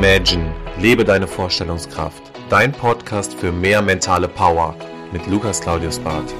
[0.00, 2.22] Imagine, lebe deine Vorstellungskraft.
[2.48, 4.76] Dein Podcast für mehr mentale Power
[5.10, 6.32] mit Lukas Claudius Barth.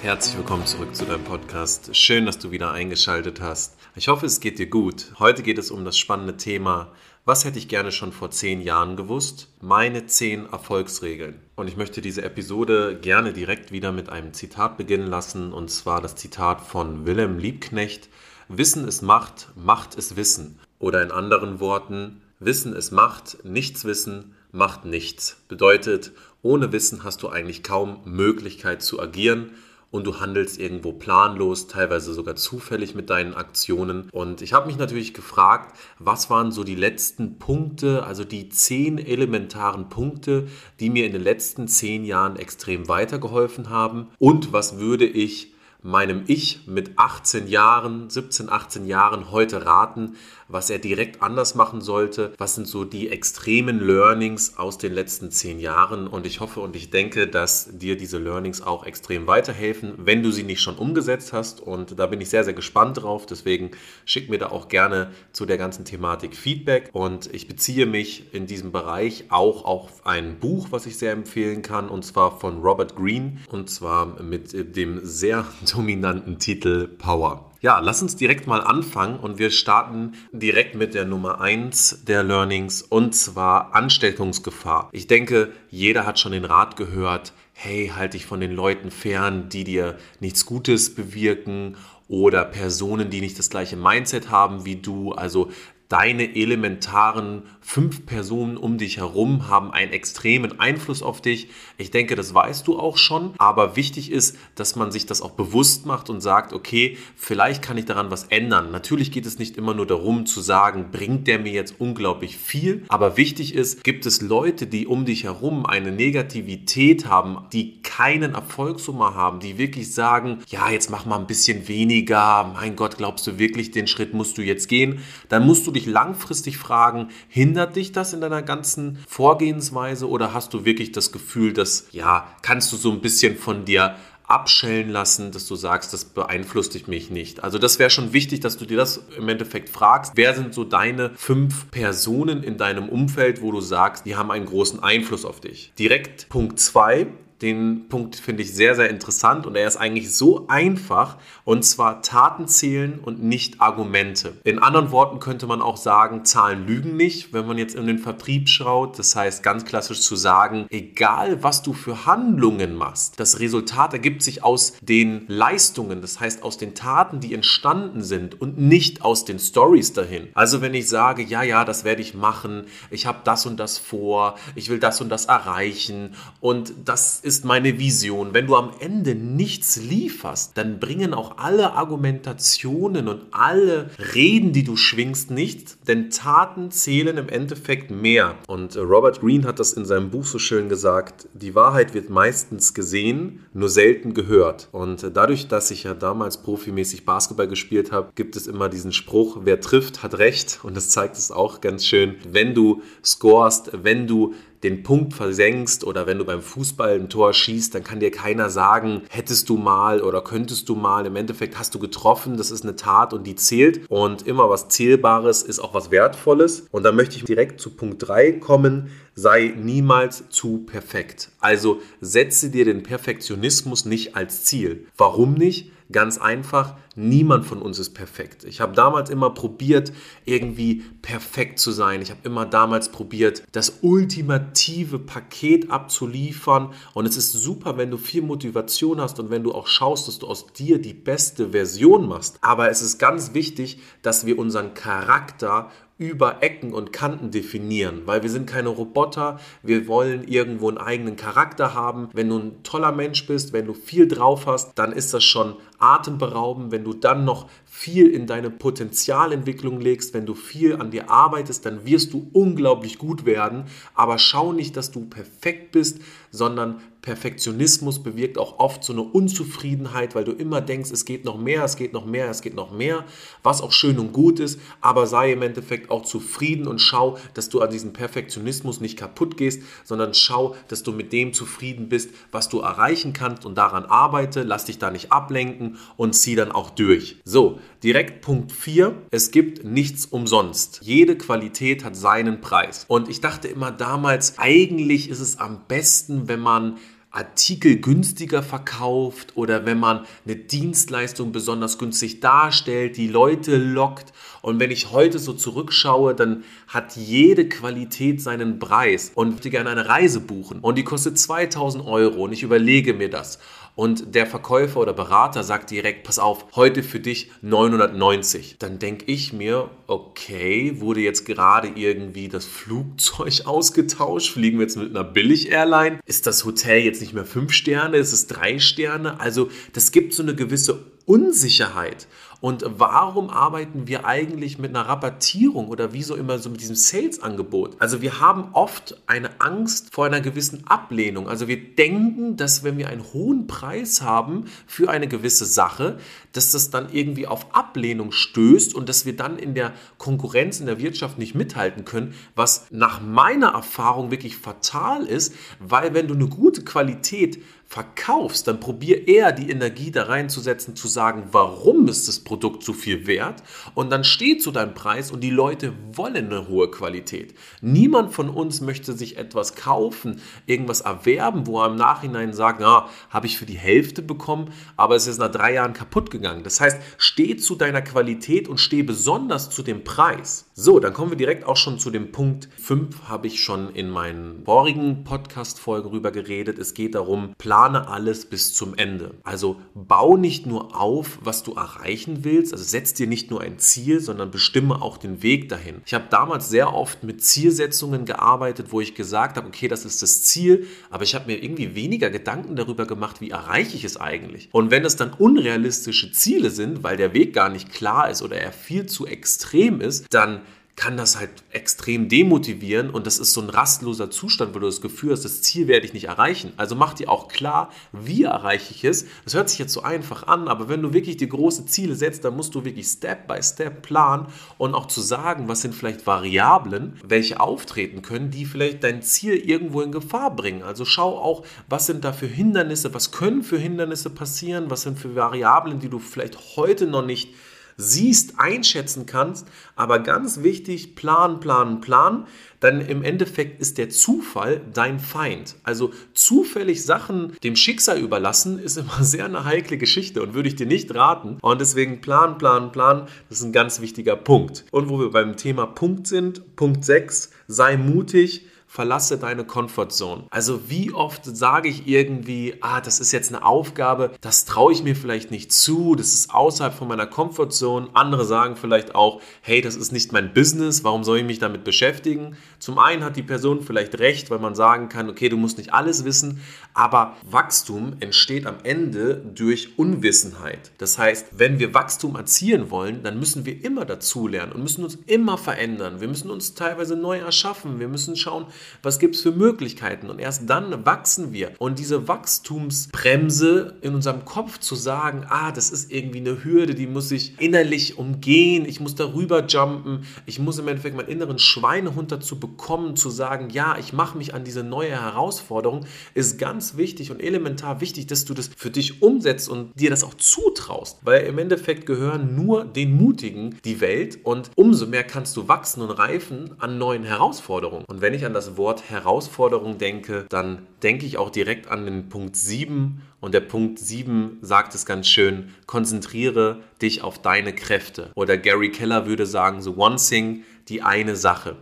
[0.00, 1.96] Herzlich willkommen zurück zu deinem Podcast.
[1.96, 3.76] Schön, dass du wieder eingeschaltet hast.
[3.96, 5.06] Ich hoffe, es geht dir gut.
[5.18, 6.92] Heute geht es um das spannende Thema,
[7.24, 9.48] was hätte ich gerne schon vor zehn Jahren gewusst?
[9.60, 11.40] Meine zehn Erfolgsregeln.
[11.56, 16.00] Und ich möchte diese Episode gerne direkt wieder mit einem Zitat beginnen lassen, und zwar
[16.00, 18.08] das Zitat von Wilhelm Liebknecht
[18.50, 20.58] Wissen ist Macht, Macht ist Wissen.
[20.78, 25.36] Oder in anderen Worten, Wissen ist Macht, nichts Wissen macht nichts.
[25.48, 29.50] Bedeutet, ohne Wissen hast du eigentlich kaum Möglichkeit zu agieren
[29.90, 34.08] und du handelst irgendwo planlos, teilweise sogar zufällig mit deinen Aktionen.
[34.12, 38.96] Und ich habe mich natürlich gefragt, was waren so die letzten Punkte, also die zehn
[38.96, 40.48] elementaren Punkte,
[40.80, 46.24] die mir in den letzten zehn Jahren extrem weitergeholfen haben und was würde ich meinem
[46.26, 50.16] Ich mit 18 Jahren, 17, 18 Jahren heute raten,
[50.48, 52.32] was er direkt anders machen sollte?
[52.38, 56.08] Was sind so die extremen Learnings aus den letzten zehn Jahren?
[56.08, 60.32] Und ich hoffe und ich denke, dass dir diese Learnings auch extrem weiterhelfen, wenn du
[60.32, 61.60] sie nicht schon umgesetzt hast.
[61.60, 63.26] Und da bin ich sehr, sehr gespannt drauf.
[63.26, 63.72] Deswegen
[64.06, 66.88] schick mir da auch gerne zu der ganzen Thematik Feedback.
[66.92, 71.60] Und ich beziehe mich in diesem Bereich auch auf ein Buch, was ich sehr empfehlen
[71.60, 75.44] kann, und zwar von Robert Greene, und zwar mit dem sehr
[75.78, 77.52] dominanten Titel Power.
[77.60, 82.24] Ja, lass uns direkt mal anfangen und wir starten direkt mit der Nummer 1 der
[82.24, 84.88] Learnings und zwar Ansteckungsgefahr.
[84.90, 89.48] Ich denke, jeder hat schon den Rat gehört, hey, halt dich von den Leuten fern,
[89.50, 91.76] die dir nichts Gutes bewirken
[92.08, 95.12] oder Personen, die nicht das gleiche Mindset haben wie du.
[95.12, 95.52] Also
[95.88, 101.48] deine elementaren fünf Personen um dich herum haben einen extremen Einfluss auf dich.
[101.78, 105.32] Ich denke, das weißt du auch schon, aber wichtig ist, dass man sich das auch
[105.32, 108.70] bewusst macht und sagt, okay, vielleicht kann ich daran was ändern.
[108.70, 112.84] Natürlich geht es nicht immer nur darum zu sagen, bringt der mir jetzt unglaublich viel,
[112.88, 118.34] aber wichtig ist, gibt es Leute, die um dich herum eine Negativität haben, die keinen
[118.34, 123.26] Erfolgssumme haben, die wirklich sagen, ja, jetzt mach mal ein bisschen weniger, mein Gott, glaubst
[123.26, 127.76] du wirklich, den Schritt musst du jetzt gehen, dann musst du dich langfristig fragen, hindert
[127.76, 132.72] dich das in deiner ganzen Vorgehensweise oder hast du wirklich das Gefühl, dass, ja, kannst
[132.72, 133.96] du so ein bisschen von dir
[134.28, 137.42] abschellen lassen, dass du sagst, das beeinflusst mich nicht.
[137.42, 140.12] Also das wäre schon wichtig, dass du dir das im Endeffekt fragst.
[140.16, 144.44] Wer sind so deine fünf Personen in deinem Umfeld, wo du sagst, die haben einen
[144.44, 145.72] großen Einfluss auf dich?
[145.78, 147.06] Direkt Punkt zwei
[147.42, 152.02] den Punkt finde ich sehr, sehr interessant und er ist eigentlich so einfach und zwar
[152.02, 154.36] Taten zählen und nicht Argumente.
[154.44, 157.98] In anderen Worten könnte man auch sagen, Zahlen lügen nicht, wenn man jetzt in den
[157.98, 158.98] Vertrieb schaut.
[158.98, 164.22] Das heißt ganz klassisch zu sagen, egal was du für Handlungen machst, das Resultat ergibt
[164.22, 169.24] sich aus den Leistungen, das heißt aus den Taten, die entstanden sind und nicht aus
[169.24, 170.28] den Stories dahin.
[170.34, 173.78] Also wenn ich sage, ja, ja, das werde ich machen, ich habe das und das
[173.78, 178.32] vor, ich will das und das erreichen und das ist meine Vision.
[178.32, 184.64] Wenn du am Ende nichts lieferst, dann bringen auch alle Argumentationen und alle Reden, die
[184.64, 188.36] du schwingst, nichts, denn Taten zählen im Endeffekt mehr.
[188.46, 192.72] Und Robert Greene hat das in seinem Buch so schön gesagt, die Wahrheit wird meistens
[192.72, 194.68] gesehen, nur selten gehört.
[194.72, 199.40] Und dadurch, dass ich ja damals profimäßig Basketball gespielt habe, gibt es immer diesen Spruch,
[199.44, 200.60] wer trifft, hat recht.
[200.62, 202.14] Und das zeigt es auch ganz schön.
[202.26, 204.32] Wenn du scorest, wenn du
[204.62, 208.50] den Punkt versenkst oder wenn du beim Fußball ein Tor schießt, dann kann dir keiner
[208.50, 211.06] sagen, hättest du mal oder könntest du mal.
[211.06, 213.88] Im Endeffekt hast du getroffen, das ist eine Tat und die zählt.
[213.88, 216.66] Und immer was Zählbares ist auch was Wertvolles.
[216.70, 218.90] Und da möchte ich direkt zu Punkt 3 kommen.
[219.14, 221.30] Sei niemals zu perfekt.
[221.40, 224.86] Also setze dir den Perfektionismus nicht als Ziel.
[224.96, 225.72] Warum nicht?
[225.90, 228.44] Ganz einfach, niemand von uns ist perfekt.
[228.44, 229.90] Ich habe damals immer probiert,
[230.26, 232.02] irgendwie perfekt zu sein.
[232.02, 236.74] Ich habe immer damals probiert, das ultimative Paket abzuliefern.
[236.92, 240.18] Und es ist super, wenn du viel Motivation hast und wenn du auch schaust, dass
[240.18, 242.36] du aus dir die beste Version machst.
[242.42, 248.22] Aber es ist ganz wichtig, dass wir unseren Charakter über Ecken und Kanten definieren, weil
[248.22, 252.08] wir sind keine Roboter, wir wollen irgendwo einen eigenen Charakter haben.
[252.12, 255.56] Wenn du ein toller Mensch bist, wenn du viel drauf hast, dann ist das schon
[255.78, 256.70] atemberaubend.
[256.70, 257.48] Wenn du dann noch
[257.78, 262.98] viel in deine Potenzialentwicklung legst, wenn du viel an dir arbeitest, dann wirst du unglaublich
[262.98, 263.66] gut werden.
[263.94, 266.00] Aber schau nicht, dass du perfekt bist,
[266.32, 271.38] sondern Perfektionismus bewirkt auch oft so eine Unzufriedenheit, weil du immer denkst, es geht noch
[271.38, 273.04] mehr, es geht noch mehr, es geht noch mehr,
[273.42, 277.48] was auch schön und gut ist, aber sei im Endeffekt auch zufrieden und schau, dass
[277.48, 282.10] du an diesem Perfektionismus nicht kaputt gehst, sondern schau, dass du mit dem zufrieden bist,
[282.32, 286.50] was du erreichen kannst und daran arbeite, lass dich da nicht ablenken und zieh dann
[286.50, 287.20] auch durch.
[287.24, 290.80] So, direkt Punkt 4, es gibt nichts umsonst.
[290.82, 292.84] Jede Qualität hat seinen Preis.
[292.88, 296.78] Und ich dachte immer damals, eigentlich ist es am besten, wenn man
[297.10, 304.12] Artikel günstiger verkauft oder wenn man eine Dienstleistung besonders günstig darstellt, die Leute lockt.
[304.42, 309.50] Und wenn ich heute so zurückschaue, dann hat jede Qualität seinen Preis und ich würde
[309.50, 313.38] gerne eine Reise buchen und die kostet 2000 Euro und ich überlege mir das
[313.78, 318.56] und der Verkäufer oder Berater sagt direkt, pass auf, heute für dich 990.
[318.58, 324.32] Dann denke ich mir, okay, wurde jetzt gerade irgendwie das Flugzeug ausgetauscht?
[324.32, 326.00] Fliegen wir jetzt mit einer Billig-Airline?
[326.06, 327.98] Ist das Hotel jetzt nicht mehr fünf Sterne?
[327.98, 329.20] Ist es drei Sterne?
[329.20, 332.06] Also das gibt so eine gewisse Unsicherheit.
[332.40, 337.74] Und warum arbeiten wir eigentlich mit einer Rabattierung oder wieso immer so mit diesem Sales-Angebot?
[337.80, 341.28] Also wir haben oft eine Angst vor einer gewissen Ablehnung.
[341.28, 345.98] Also wir denken, dass wenn wir einen hohen Preis haben für eine gewisse Sache,
[346.32, 350.66] dass das dann irgendwie auf Ablehnung stößt und dass wir dann in der Konkurrenz in
[350.66, 356.14] der Wirtschaft nicht mithalten können, was nach meiner Erfahrung wirklich fatal ist, weil wenn du
[356.14, 362.08] eine gute Qualität verkaufst, dann probier eher die Energie da reinzusetzen, zu sagen, warum ist
[362.08, 363.42] das Produkt so viel wert
[363.74, 367.34] und dann steh zu deinem Preis und die Leute wollen eine hohe Qualität.
[367.60, 372.88] Niemand von uns möchte sich etwas kaufen, irgendwas erwerben, wo er im Nachhinein sagt, ja,
[373.10, 376.44] habe ich für die Hälfte bekommen, aber es ist nach drei Jahren kaputt gegangen.
[376.44, 380.46] Das heißt, steh zu deiner Qualität und steh besonders zu dem Preis.
[380.54, 383.90] So, dann kommen wir direkt auch schon zu dem Punkt 5, habe ich schon in
[383.90, 386.58] meinen vorigen Podcast-Folgen rüber geredet.
[386.58, 389.14] Es geht darum, plane alles bis zum Ende.
[389.24, 393.58] Also bau nicht nur auf, was du erreichen willst, also setz dir nicht nur ein
[393.58, 395.82] Ziel, sondern bestimme auch den Weg dahin.
[395.84, 400.02] Ich habe damals sehr oft mit Zielsetzungen gearbeitet, wo ich gesagt habe, okay, das ist
[400.02, 403.96] das Ziel, aber ich habe mir irgendwie weniger Gedanken darüber gemacht, wie erreiche ich es
[403.96, 404.48] eigentlich.
[404.52, 408.36] Und wenn es dann unrealistische Ziele sind, weil der Weg gar nicht klar ist oder
[408.36, 410.42] er viel zu extrem ist, dann
[410.78, 414.80] kann das halt extrem demotivieren und das ist so ein rastloser Zustand, wo du das
[414.80, 416.52] Gefühl hast, das Ziel werde ich nicht erreichen.
[416.56, 419.04] Also mach dir auch klar, wie erreiche ich es.
[419.24, 422.24] Das hört sich jetzt so einfach an, aber wenn du wirklich dir große Ziele setzt,
[422.24, 426.06] dann musst du wirklich Step by Step planen und auch zu sagen, was sind vielleicht
[426.06, 430.62] Variablen, welche auftreten können, die vielleicht dein Ziel irgendwo in Gefahr bringen.
[430.62, 434.96] Also schau auch, was sind da für Hindernisse, was können für Hindernisse passieren, was sind
[434.96, 437.34] für Variablen, die du vielleicht heute noch nicht
[437.78, 439.46] siehst, einschätzen kannst.
[439.76, 442.26] Aber ganz wichtig, planen, planen, planen.
[442.60, 445.54] Dann im Endeffekt ist der Zufall dein Feind.
[445.62, 450.56] Also zufällig Sachen dem Schicksal überlassen, ist immer sehr eine heikle Geschichte und würde ich
[450.56, 451.38] dir nicht raten.
[451.40, 454.66] Und deswegen planen, planen, planen, das ist ein ganz wichtiger Punkt.
[454.72, 460.24] Und wo wir beim Thema Punkt sind, Punkt 6, sei mutig verlasse deine Comfortzone.
[460.28, 464.82] Also wie oft sage ich irgendwie, ah, das ist jetzt eine Aufgabe, das traue ich
[464.82, 467.88] mir vielleicht nicht zu, das ist außerhalb von meiner Comfortzone.
[467.94, 471.64] Andere sagen vielleicht auch, hey, das ist nicht mein Business, warum soll ich mich damit
[471.64, 472.36] beschäftigen?
[472.58, 475.72] Zum einen hat die Person vielleicht recht, weil man sagen kann, okay, du musst nicht
[475.72, 476.42] alles wissen,
[476.74, 480.72] aber Wachstum entsteht am Ende durch Unwissenheit.
[480.76, 484.98] Das heißt, wenn wir Wachstum erzielen wollen, dann müssen wir immer dazulernen und müssen uns
[485.06, 486.00] immer verändern.
[486.00, 487.80] Wir müssen uns teilweise neu erschaffen.
[487.80, 488.46] Wir müssen schauen,
[488.82, 490.10] was gibt es für Möglichkeiten?
[490.10, 491.52] Und erst dann wachsen wir.
[491.58, 496.86] Und diese Wachstumsbremse in unserem Kopf zu sagen, ah, das ist irgendwie eine Hürde, die
[496.86, 502.12] muss ich innerlich umgehen, ich muss darüber jumpen, ich muss im Endeffekt meinen inneren Schweinehund
[502.12, 507.10] dazu bekommen, zu sagen, ja, ich mache mich an diese neue Herausforderung, ist ganz wichtig
[507.10, 510.98] und elementar wichtig, dass du das für dich umsetzt und dir das auch zutraust.
[511.02, 515.82] Weil im Endeffekt gehören nur den Mutigen die Welt und umso mehr kannst du wachsen
[515.82, 517.84] und reifen an neuen Herausforderungen.
[517.86, 522.08] Und wenn ich an das Wort Herausforderung denke, dann denke ich auch direkt an den
[522.08, 528.10] Punkt 7 und der Punkt 7 sagt es ganz schön, konzentriere dich auf deine Kräfte.
[528.14, 531.56] Oder Gary Keller würde sagen, so one thing, die eine Sache.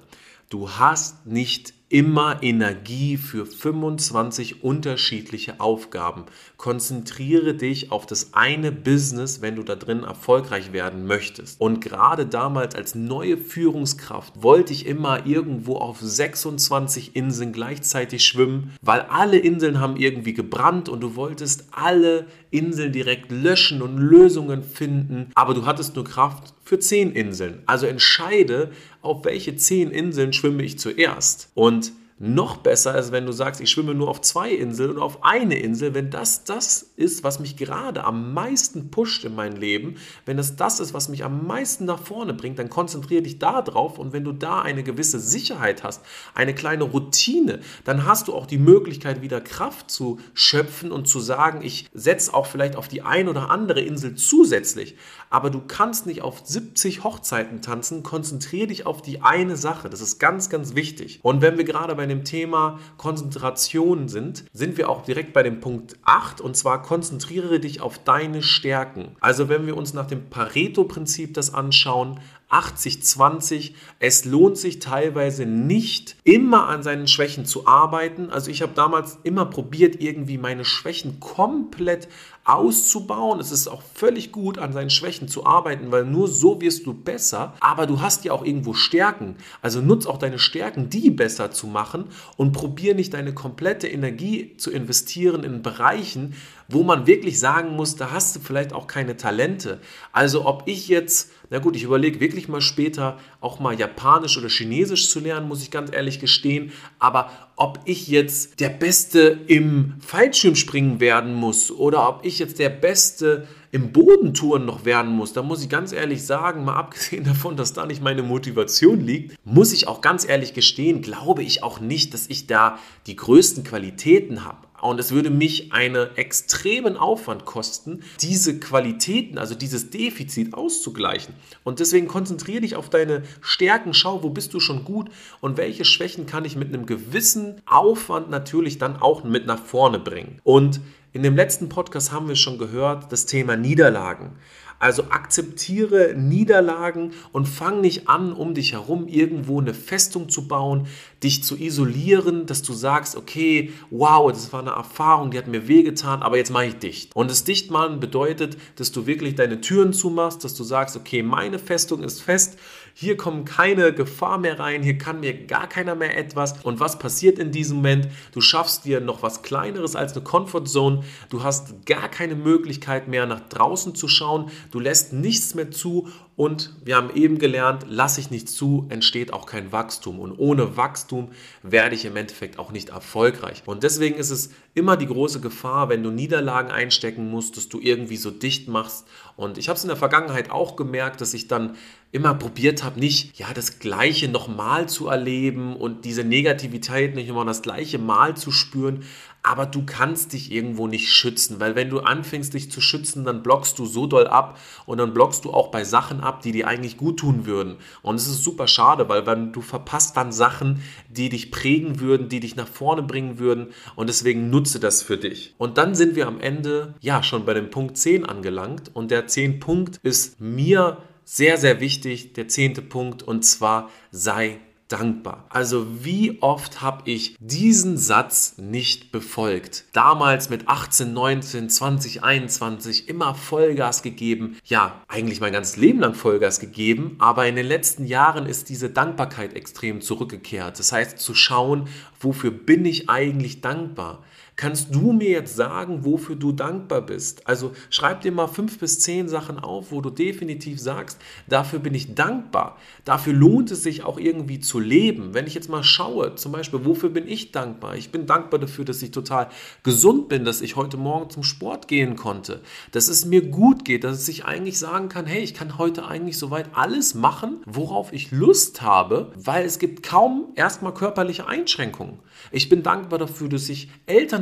[0.48, 6.24] Du hast nicht immer Energie für 25 unterschiedliche Aufgaben.
[6.56, 11.60] Konzentriere dich auf das eine Business, wenn du da drin erfolgreich werden möchtest.
[11.60, 18.72] Und gerade damals als neue Führungskraft wollte ich immer irgendwo auf 26 Inseln gleichzeitig schwimmen,
[18.82, 24.64] weil alle Inseln haben irgendwie gebrannt und du wolltest alle Inseln direkt löschen und Lösungen
[24.64, 27.62] finden, aber du hattest nur Kraft für 10 Inseln.
[27.66, 31.48] Also entscheide, auf welche 10 Inseln schwimme ich zuerst.
[31.54, 35.22] Und noch besser ist, wenn du sagst, ich schwimme nur auf zwei Inseln oder auf
[35.22, 39.96] eine Insel, wenn das das ist, was mich gerade am meisten pusht in mein Leben,
[40.24, 43.60] wenn das das ist, was mich am meisten nach vorne bringt, dann konzentriere dich da
[43.60, 46.02] drauf und wenn du da eine gewisse Sicherheit hast,
[46.34, 51.20] eine kleine Routine, dann hast du auch die Möglichkeit, wieder Kraft zu schöpfen und zu
[51.20, 54.96] sagen, ich setze auch vielleicht auf die ein oder andere Insel zusätzlich,
[55.28, 60.00] aber du kannst nicht auf 70 Hochzeiten tanzen, konzentriere dich auf die eine Sache, das
[60.00, 61.20] ist ganz, ganz wichtig.
[61.22, 65.60] Und wenn wir gerade bei dem Thema Konzentration sind, sind wir auch direkt bei dem
[65.60, 69.16] Punkt 8 und zwar konzentriere dich auf deine Stärken.
[69.20, 72.20] Also wenn wir uns nach dem Pareto-Prinzip das anschauen,
[72.56, 73.72] 80-20.
[73.98, 78.30] Es lohnt sich teilweise nicht, immer an seinen Schwächen zu arbeiten.
[78.30, 82.08] Also ich habe damals immer probiert, irgendwie meine Schwächen komplett
[82.46, 83.40] auszubauen.
[83.40, 86.94] Es ist auch völlig gut, an seinen Schwächen zu arbeiten, weil nur so wirst du
[86.94, 87.54] besser.
[87.60, 89.36] Aber du hast ja auch irgendwo Stärken.
[89.62, 92.04] Also nutz auch deine Stärken, die besser zu machen
[92.36, 96.34] und probier nicht deine komplette Energie zu investieren in Bereichen,
[96.68, 99.80] wo man wirklich sagen muss, da hast du vielleicht auch keine Talente.
[100.12, 104.48] Also ob ich jetzt, na gut, ich überlege wirklich mal später auch mal Japanisch oder
[104.48, 106.72] Chinesisch zu lernen, muss ich ganz ehrlich gestehen.
[106.98, 112.70] Aber ob ich jetzt der Beste im Fallschirmspringen werden muss oder ob ich jetzt der
[112.70, 117.56] Beste im Bodentouren noch werden muss, da muss ich ganz ehrlich sagen, mal abgesehen davon,
[117.56, 121.80] dass da nicht meine Motivation liegt, muss ich auch ganz ehrlich gestehen, glaube ich auch
[121.80, 124.65] nicht, dass ich da die größten Qualitäten habe.
[124.82, 131.34] Und es würde mich einen extremen Aufwand kosten, diese Qualitäten, also dieses Defizit auszugleichen.
[131.64, 135.84] Und deswegen konzentriere dich auf deine Stärken, schau, wo bist du schon gut und welche
[135.84, 140.40] Schwächen kann ich mit einem gewissen Aufwand natürlich dann auch mit nach vorne bringen.
[140.44, 140.80] Und
[141.12, 144.32] in dem letzten Podcast haben wir schon gehört, das Thema Niederlagen.
[144.78, 150.86] Also akzeptiere Niederlagen und fang nicht an, um dich herum irgendwo eine Festung zu bauen,
[151.22, 155.66] dich zu isolieren, dass du sagst, okay, wow, das war eine Erfahrung, die hat mir
[155.66, 157.16] wehgetan, aber jetzt mache ich dicht.
[157.16, 161.58] Und das Dichtmachen bedeutet, dass du wirklich deine Türen zumachst, dass du sagst, okay, meine
[161.58, 162.58] Festung ist fest,
[162.98, 166.54] hier kommt keine Gefahr mehr rein, hier kann mir gar keiner mehr etwas.
[166.64, 168.08] Und was passiert in diesem Moment?
[168.32, 171.02] Du schaffst dir noch was Kleineres als eine Comfortzone.
[171.28, 174.50] Du hast gar keine Möglichkeit mehr nach draußen zu schauen.
[174.70, 179.32] Du lässt nichts mehr zu und wir haben eben gelernt, lasse ich nichts zu, entsteht
[179.32, 180.20] auch kein Wachstum.
[180.20, 181.30] Und ohne Wachstum
[181.62, 183.62] werde ich im Endeffekt auch nicht erfolgreich.
[183.64, 187.80] Und deswegen ist es immer die große Gefahr, wenn du Niederlagen einstecken musst, dass du
[187.80, 189.06] irgendwie so dicht machst.
[189.36, 191.76] Und ich habe es in der Vergangenheit auch gemerkt, dass ich dann
[192.12, 197.46] immer probiert habe, nicht ja das Gleiche nochmal zu erleben und diese Negativität nicht immer
[197.46, 199.04] das gleiche Mal zu spüren.
[199.48, 203.44] Aber du kannst dich irgendwo nicht schützen, weil wenn du anfängst, dich zu schützen, dann
[203.44, 206.66] blockst du so doll ab und dann blockst du auch bei Sachen ab, die dir
[206.66, 207.76] eigentlich gut tun würden.
[208.02, 212.28] Und es ist super schade, weil wenn du verpasst dann Sachen, die dich prägen würden,
[212.28, 213.68] die dich nach vorne bringen würden.
[213.94, 215.54] Und deswegen nutze das für dich.
[215.58, 218.90] Und dann sind wir am Ende ja schon bei dem Punkt 10 angelangt.
[218.94, 224.58] Und der 10 Punkt ist mir sehr, sehr wichtig, der zehnte Punkt, und zwar sei
[224.88, 225.46] dankbar.
[225.48, 229.84] Also wie oft habe ich diesen Satz nicht befolgt?
[229.92, 234.56] Damals mit 18, 19, 20, 21 immer Vollgas gegeben.
[234.64, 238.90] Ja, eigentlich mein ganzes Leben lang Vollgas gegeben, aber in den letzten Jahren ist diese
[238.90, 240.78] Dankbarkeit extrem zurückgekehrt.
[240.78, 241.88] Das heißt zu schauen,
[242.20, 244.22] wofür bin ich eigentlich dankbar?
[244.56, 247.46] Kannst du mir jetzt sagen, wofür du dankbar bist?
[247.46, 251.92] Also schreib dir mal fünf bis zehn Sachen auf, wo du definitiv sagst, dafür bin
[251.92, 252.78] ich dankbar.
[253.04, 255.34] Dafür lohnt es sich auch irgendwie zu leben.
[255.34, 257.96] Wenn ich jetzt mal schaue, zum Beispiel, wofür bin ich dankbar?
[257.96, 259.48] Ich bin dankbar dafür, dass ich total
[259.82, 264.04] gesund bin, dass ich heute Morgen zum Sport gehen konnte, dass es mir gut geht,
[264.04, 268.30] dass ich eigentlich sagen kann, hey, ich kann heute eigentlich soweit alles machen, worauf ich
[268.30, 272.20] Lust habe, weil es gibt kaum erstmal körperliche Einschränkungen.
[272.52, 273.90] Ich bin dankbar dafür, dass ich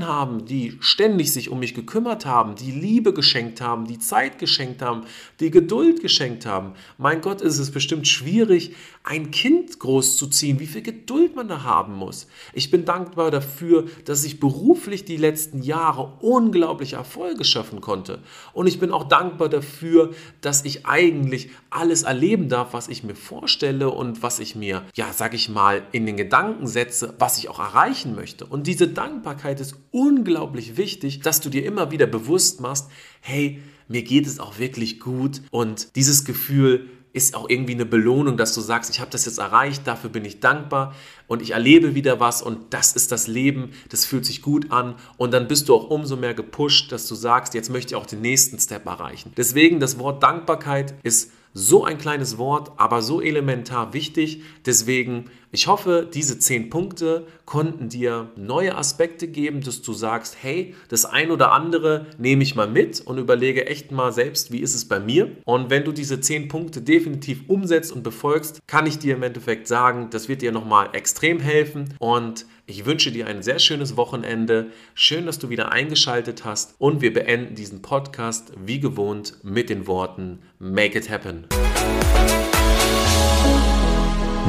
[0.06, 4.82] Haben, die ständig sich um mich gekümmert haben, die Liebe geschenkt haben, die Zeit geschenkt
[4.82, 5.02] haben,
[5.40, 6.72] die Geduld geschenkt haben.
[6.98, 11.94] Mein Gott, ist es bestimmt schwierig, ein Kind großzuziehen, wie viel Geduld man da haben
[11.94, 12.26] muss.
[12.54, 18.20] Ich bin dankbar dafür, dass ich beruflich die letzten Jahre unglaubliche Erfolge schaffen konnte.
[18.54, 23.14] Und ich bin auch dankbar dafür, dass ich eigentlich alles erleben darf, was ich mir
[23.14, 27.50] vorstelle und was ich mir, ja, sag ich mal, in den Gedanken setze, was ich
[27.50, 28.46] auch erreichen möchte.
[28.46, 32.88] Und diese Dankbarkeit ist unglaublich wichtig, dass du dir immer wieder bewusst machst,
[33.20, 38.36] hey, mir geht es auch wirklich gut und dieses Gefühl ist auch irgendwie eine Belohnung,
[38.36, 40.96] dass du sagst, ich habe das jetzt erreicht, dafür bin ich dankbar
[41.28, 44.96] und ich erlebe wieder was und das ist das Leben, das fühlt sich gut an
[45.16, 48.06] und dann bist du auch umso mehr gepusht, dass du sagst, jetzt möchte ich auch
[48.06, 49.32] den nächsten Step erreichen.
[49.36, 54.42] Deswegen das Wort Dankbarkeit ist so ein kleines Wort, aber so elementar wichtig.
[54.66, 60.74] Deswegen Ich hoffe, diese zehn Punkte konnten dir neue Aspekte geben, dass du sagst, hey,
[60.88, 64.74] das ein oder andere nehme ich mal mit und überlege echt mal selbst, wie ist
[64.74, 65.30] es bei mir.
[65.44, 69.68] Und wenn du diese zehn Punkte definitiv umsetzt und befolgst, kann ich dir im Endeffekt
[69.68, 71.94] sagen, das wird dir nochmal extrem helfen.
[72.00, 74.72] Und ich wünsche dir ein sehr schönes Wochenende.
[74.96, 76.74] Schön, dass du wieder eingeschaltet hast.
[76.78, 81.46] Und wir beenden diesen Podcast wie gewohnt mit den Worten Make it happen.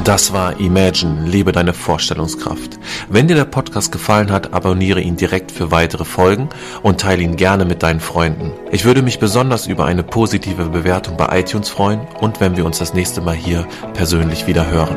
[0.06, 2.78] Das war Imagine, lebe deine Vorstellungskraft.
[3.08, 6.48] Wenn dir der Podcast gefallen hat, abonniere ihn direkt für weitere Folgen
[6.84, 8.52] und teile ihn gerne mit deinen Freunden.
[8.70, 12.78] Ich würde mich besonders über eine positive Bewertung bei iTunes freuen und wenn wir uns
[12.78, 14.96] das nächste Mal hier persönlich wieder hören.